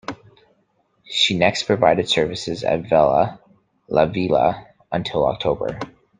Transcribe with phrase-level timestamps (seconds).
[1.05, 3.39] She next provided services at Vella
[3.87, 5.77] Lavella until October.